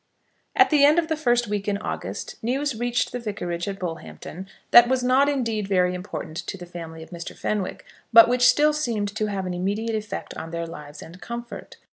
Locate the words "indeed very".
5.29-5.93